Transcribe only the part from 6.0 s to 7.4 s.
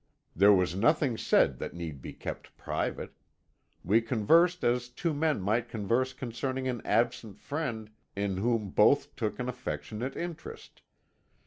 concerning an absent